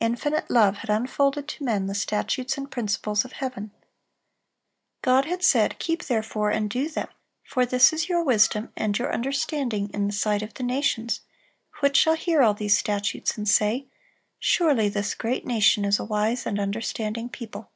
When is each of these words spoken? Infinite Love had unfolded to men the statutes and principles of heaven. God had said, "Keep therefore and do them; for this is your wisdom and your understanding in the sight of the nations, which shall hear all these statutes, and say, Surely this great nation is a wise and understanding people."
Infinite 0.00 0.48
Love 0.50 0.78
had 0.78 0.88
unfolded 0.88 1.46
to 1.46 1.64
men 1.64 1.86
the 1.86 1.94
statutes 1.94 2.56
and 2.56 2.70
principles 2.70 3.26
of 3.26 3.32
heaven. 3.32 3.72
God 5.02 5.26
had 5.26 5.44
said, 5.44 5.78
"Keep 5.78 6.04
therefore 6.06 6.50
and 6.50 6.70
do 6.70 6.88
them; 6.88 7.08
for 7.44 7.66
this 7.66 7.92
is 7.92 8.08
your 8.08 8.24
wisdom 8.24 8.72
and 8.74 8.98
your 8.98 9.12
understanding 9.12 9.90
in 9.92 10.06
the 10.06 10.14
sight 10.14 10.40
of 10.40 10.54
the 10.54 10.62
nations, 10.64 11.20
which 11.80 11.98
shall 11.98 12.16
hear 12.16 12.40
all 12.40 12.54
these 12.54 12.78
statutes, 12.78 13.36
and 13.36 13.46
say, 13.46 13.86
Surely 14.38 14.88
this 14.88 15.14
great 15.14 15.44
nation 15.44 15.84
is 15.84 15.98
a 15.98 16.04
wise 16.04 16.46
and 16.46 16.58
understanding 16.58 17.28
people." 17.28 17.70